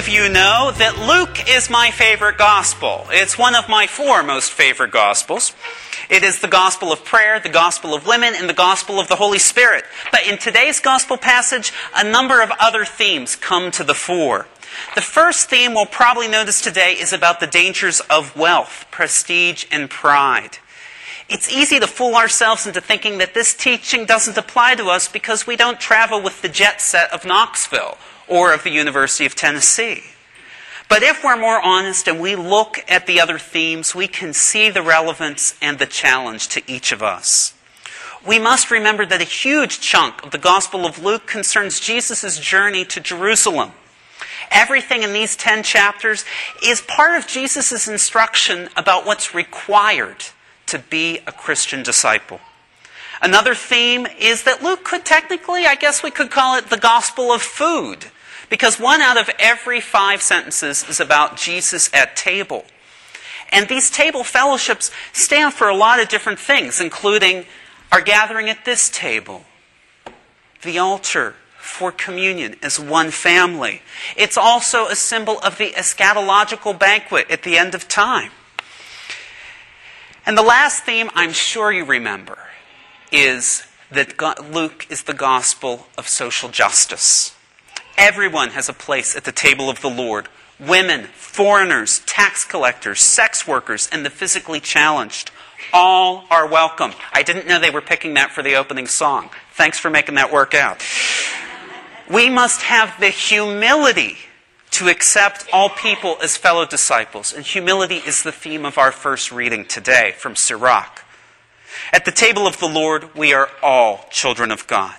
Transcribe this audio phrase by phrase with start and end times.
[0.00, 3.04] of you know that Luke is my favorite gospel.
[3.10, 5.52] It's one of my four most favorite gospels.
[6.08, 9.16] It is the gospel of prayer, the gospel of women, and the gospel of the
[9.16, 9.84] Holy Spirit.
[10.10, 14.46] But in today's gospel passage, a number of other themes come to the fore.
[14.94, 19.90] The first theme we'll probably notice today is about the dangers of wealth, prestige, and
[19.90, 20.56] pride.
[21.28, 25.46] It's easy to fool ourselves into thinking that this teaching doesn't apply to us because
[25.46, 27.98] we don't travel with the jet set of Knoxville
[28.30, 30.02] or of the University of Tennessee.
[30.88, 34.70] But if we're more honest and we look at the other themes, we can see
[34.70, 37.54] the relevance and the challenge to each of us.
[38.26, 42.84] We must remember that a huge chunk of the Gospel of Luke concerns Jesus' journey
[42.86, 43.72] to Jerusalem.
[44.50, 46.24] Everything in these 10 chapters
[46.62, 50.24] is part of Jesus' instruction about what's required
[50.66, 52.40] to be a Christian disciple.
[53.22, 57.32] Another theme is that Luke could technically, I guess we could call it the gospel
[57.32, 58.06] of food,
[58.50, 62.64] because one out of every five sentences is about Jesus at table.
[63.50, 67.46] And these table fellowships stand for a lot of different things, including
[67.90, 69.44] our gathering at this table,
[70.62, 73.82] the altar for communion as one family.
[74.16, 78.30] It's also a symbol of the eschatological banquet at the end of time.
[80.26, 82.38] And the last theme I'm sure you remember
[83.10, 84.20] is that
[84.52, 87.34] Luke is the gospel of social justice.
[88.00, 90.26] Everyone has a place at the table of the Lord
[90.58, 95.30] women, foreigners, tax collectors, sex workers, and the physically challenged.
[95.74, 96.92] All are welcome.
[97.12, 99.28] I didn't know they were picking that for the opening song.
[99.52, 100.82] Thanks for making that work out.
[102.10, 104.16] We must have the humility
[104.70, 107.34] to accept all people as fellow disciples.
[107.34, 111.04] And humility is the theme of our first reading today from Sirach.
[111.92, 114.96] At the table of the Lord, we are all children of God.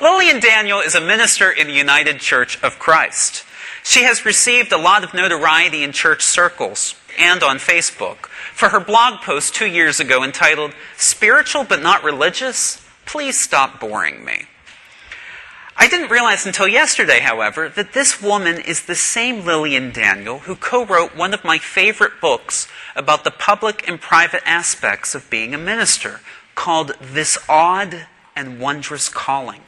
[0.00, 3.44] Lillian Daniel is a minister in the United Church of Christ.
[3.84, 8.80] She has received a lot of notoriety in church circles and on Facebook for her
[8.80, 12.82] blog post two years ago entitled Spiritual but Not Religious?
[13.04, 14.46] Please Stop Boring Me.
[15.76, 20.56] I didn't realize until yesterday, however, that this woman is the same Lillian Daniel who
[20.56, 25.52] co wrote one of my favorite books about the public and private aspects of being
[25.52, 26.20] a minister,
[26.54, 29.60] called This Odd and Wondrous Calling.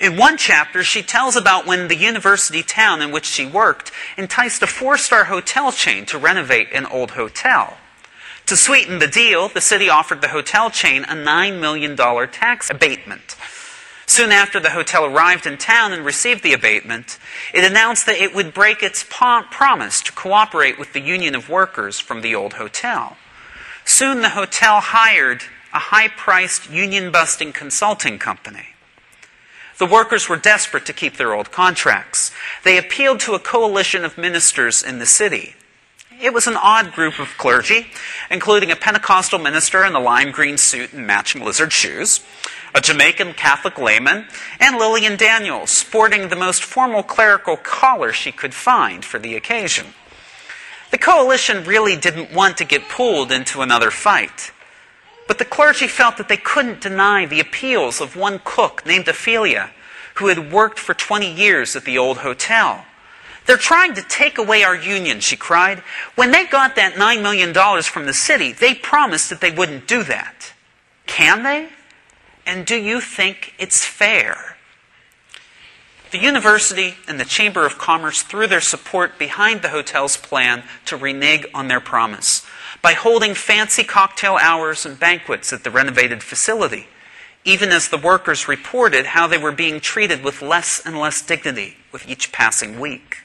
[0.00, 4.62] In one chapter, she tells about when the university town in which she worked enticed
[4.62, 7.76] a four star hotel chain to renovate an old hotel.
[8.46, 13.36] To sweeten the deal, the city offered the hotel chain a $9 million tax abatement.
[14.06, 17.18] Soon after the hotel arrived in town and received the abatement,
[17.54, 21.98] it announced that it would break its promise to cooperate with the union of workers
[21.98, 23.16] from the old hotel.
[23.86, 28.73] Soon the hotel hired a high priced union busting consulting company.
[29.78, 32.30] The workers were desperate to keep their old contracts.
[32.62, 35.54] They appealed to a coalition of ministers in the city.
[36.20, 37.88] It was an odd group of clergy,
[38.30, 42.20] including a Pentecostal minister in a lime green suit and matching lizard shoes,
[42.72, 44.26] a Jamaican Catholic layman,
[44.60, 49.86] and Lillian Daniels, sporting the most formal clerical collar she could find for the occasion.
[50.92, 54.52] The coalition really didn't want to get pulled into another fight.
[55.26, 59.70] But the clergy felt that they couldn't deny the appeals of one cook named Ophelia,
[60.16, 62.84] who had worked for 20 years at the old hotel.
[63.46, 65.80] They're trying to take away our union, she cried.
[66.14, 67.52] When they got that $9 million
[67.82, 70.52] from the city, they promised that they wouldn't do that.
[71.06, 71.68] Can they?
[72.46, 74.56] And do you think it's fair?
[76.10, 80.96] The university and the Chamber of Commerce threw their support behind the hotel's plan to
[80.96, 82.46] renege on their promise
[82.84, 86.86] by holding fancy cocktail hours and banquets at the renovated facility,
[87.42, 91.78] even as the workers reported how they were being treated with less and less dignity
[91.92, 93.22] with each passing week.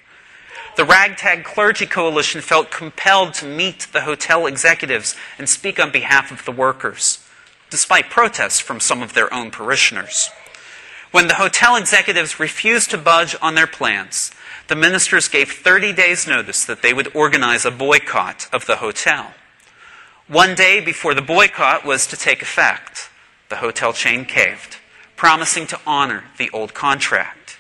[0.78, 6.32] The Ragtag Clergy Coalition felt compelled to meet the hotel executives and speak on behalf
[6.32, 7.20] of the workers
[7.70, 10.30] despite protests from some of their own parishioners.
[11.12, 14.32] When the hotel executives refused to budge on their plans,
[14.70, 19.34] the ministers gave 30 days' notice that they would organize a boycott of the hotel.
[20.30, 23.10] One day before the boycott was to take effect,
[23.50, 24.78] the hotel chain caved,
[25.16, 27.58] promising to honor the old contract.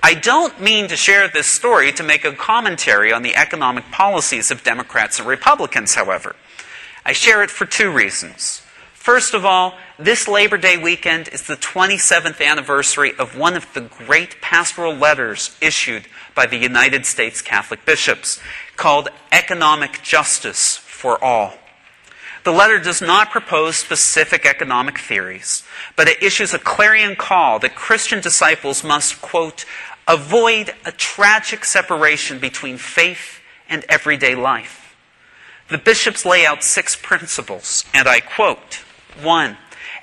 [0.00, 4.52] I don't mean to share this story to make a commentary on the economic policies
[4.52, 6.36] of Democrats and Republicans, however.
[7.04, 8.62] I share it for two reasons.
[8.94, 13.80] First of all, this Labor Day weekend is the 27th anniversary of one of the
[13.80, 18.38] great pastoral letters issued by the United States Catholic bishops
[18.76, 21.54] called Economic Justice for All.
[22.44, 25.62] The letter does not propose specific economic theories,
[25.96, 29.64] but it issues a clarion call that Christian disciples must, quote,
[30.06, 34.94] avoid a tragic separation between faith and everyday life.
[35.68, 38.76] The bishops lay out six principles, and I quote
[39.22, 39.56] 1.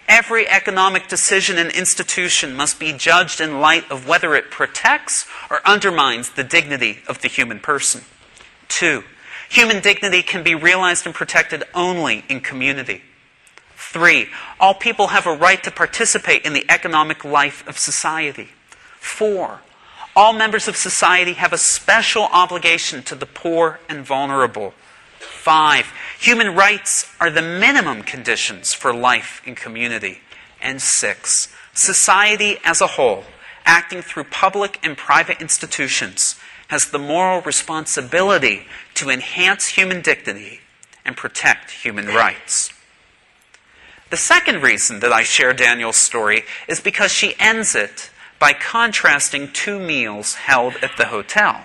[0.08, 5.60] Every economic decision and institution must be judged in light of whether it protects or
[5.68, 8.04] undermines the dignity of the human person.
[8.70, 9.04] Two,
[9.50, 13.02] human dignity can be realized and protected only in community.
[13.76, 14.28] Three,
[14.60, 18.50] all people have a right to participate in the economic life of society.
[19.00, 19.62] Four,
[20.16, 24.74] all members of society have a special obligation to the poor and vulnerable.
[25.20, 30.20] Five, human rights are the minimum conditions for life in community.
[30.62, 33.24] And six, society as a whole,
[33.64, 36.36] acting through public and private institutions,
[36.68, 38.66] has the moral responsibility
[38.96, 40.60] to enhance human dignity
[41.06, 42.72] and protect human rights.
[44.10, 48.10] The second reason that I share Daniel's story is because she ends it
[48.40, 51.64] by contrasting two meals held at the hotel.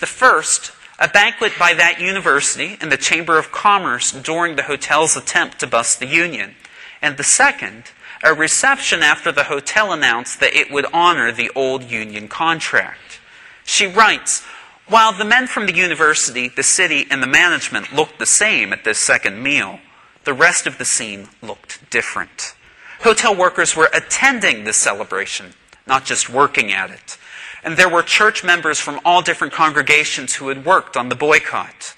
[0.00, 5.16] The first a banquet by that university and the Chamber of Commerce during the hotel's
[5.16, 6.54] attempt to bust the union.
[7.02, 7.90] And the second,
[8.22, 13.18] a reception after the hotel announced that it would honor the old union contract.
[13.64, 14.42] She writes,
[14.88, 18.84] while the men from the university, the city, and the management looked the same at
[18.84, 19.78] this second meal,
[20.24, 22.54] the rest of the scene looked different.
[23.00, 25.54] Hotel workers were attending the celebration,
[25.86, 27.16] not just working at it.
[27.64, 31.94] And there were church members from all different congregations who had worked on the boycott.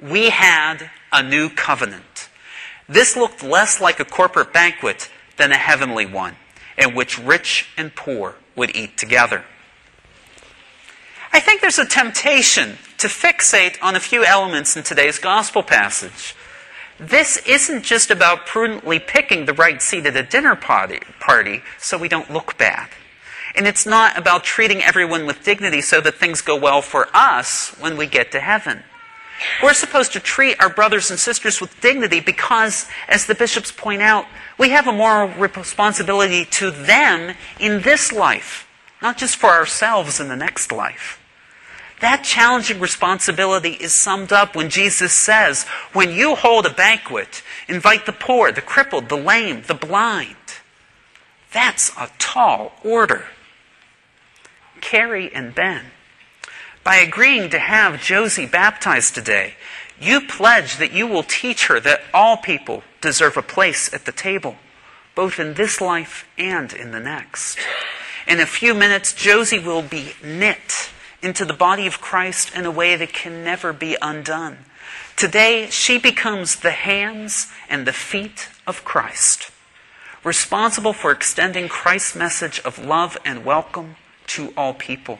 [0.00, 2.28] We had a new covenant.
[2.88, 6.36] This looked less like a corporate banquet than a heavenly one,
[6.78, 9.44] in which rich and poor would eat together.
[11.34, 16.36] I think there's a temptation to fixate on a few elements in today's gospel passage.
[17.00, 21.96] This isn't just about prudently picking the right seat at a dinner party, party so
[21.96, 22.90] we don't look bad.
[23.56, 27.74] And it's not about treating everyone with dignity so that things go well for us
[27.80, 28.82] when we get to heaven.
[29.62, 34.02] We're supposed to treat our brothers and sisters with dignity because, as the bishops point
[34.02, 34.26] out,
[34.58, 38.68] we have a moral responsibility to them in this life,
[39.00, 41.18] not just for ourselves in the next life.
[42.02, 45.62] That challenging responsibility is summed up when Jesus says,
[45.92, 50.34] When you hold a banquet, invite the poor, the crippled, the lame, the blind.
[51.52, 53.26] That's a tall order.
[54.80, 55.84] Carrie and Ben,
[56.82, 59.54] by agreeing to have Josie baptized today,
[60.00, 64.12] you pledge that you will teach her that all people deserve a place at the
[64.12, 64.56] table,
[65.14, 67.60] both in this life and in the next.
[68.26, 70.90] In a few minutes, Josie will be knit
[71.22, 74.58] into the body of Christ in a way that can never be undone.
[75.16, 79.50] Today, she becomes the hands and the feet of Christ,
[80.24, 83.96] responsible for extending Christ's message of love and welcome
[84.28, 85.18] to all people.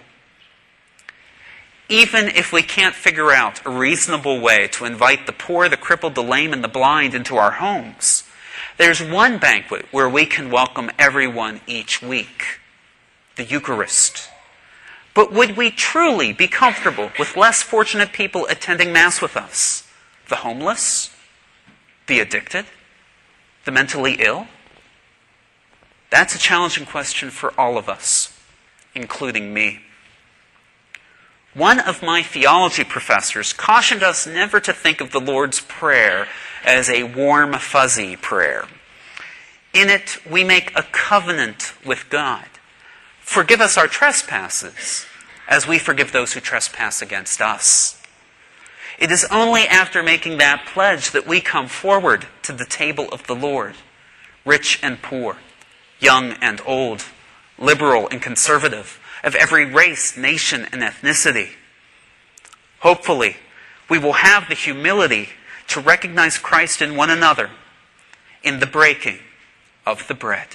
[1.88, 6.14] Even if we can't figure out a reasonable way to invite the poor, the crippled,
[6.14, 8.24] the lame, and the blind into our homes,
[8.78, 12.58] there's one banquet where we can welcome everyone each week
[13.36, 14.28] the Eucharist.
[15.14, 19.86] But would we truly be comfortable with less fortunate people attending Mass with us?
[20.28, 21.10] The homeless?
[22.06, 22.66] The addicted?
[23.64, 24.46] The mentally ill?
[26.10, 28.32] That's a challenging question for all of us
[28.94, 29.80] including me.
[31.54, 36.26] One of my theology professors cautioned us never to think of the Lord's Prayer
[36.64, 38.66] as a warm, fuzzy prayer.
[39.74, 42.46] In it, we make a covenant with God.
[43.22, 45.06] Forgive us our trespasses,
[45.48, 48.00] as we forgive those who trespass against us.
[48.98, 53.26] It is only after making that pledge that we come forward to the table of
[53.26, 53.76] the Lord,
[54.44, 55.38] rich and poor,
[55.98, 57.04] young and old,
[57.58, 61.50] liberal and conservative, of every race, nation, and ethnicity.
[62.80, 63.36] Hopefully,
[63.88, 65.30] we will have the humility
[65.68, 67.50] to recognize Christ in one another
[68.42, 69.20] in the breaking
[69.86, 70.48] of the bread.